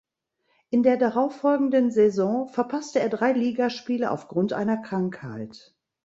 [0.71, 5.75] In der darauffolgenden Saison verpasste er drei Ligaspiele auf Grund einer Krankheit.